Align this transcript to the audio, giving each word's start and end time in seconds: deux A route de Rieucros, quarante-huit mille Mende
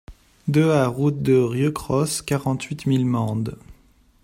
deux 0.47 0.71
A 0.71 0.87
route 0.87 1.21
de 1.21 1.35
Rieucros, 1.37 2.23
quarante-huit 2.25 2.87
mille 2.87 3.05
Mende 3.05 3.59